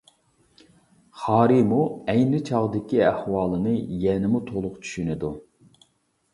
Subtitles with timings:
[1.23, 1.83] خارىمۇ
[2.15, 3.77] ئەينى چاغدىكى ئەھۋالنى
[4.07, 5.35] يەنىمۇ تولۇق چۈشىنىدۇ.